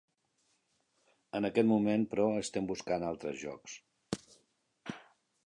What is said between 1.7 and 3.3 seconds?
moment, però, estem buscant